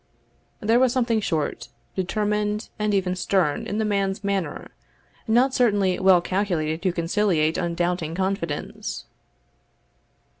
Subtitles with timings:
[0.61, 4.71] There was something short, determined, and even stern, in the man's manner,
[5.27, 9.05] not certainly well calculated to conciliate undoubting confidence.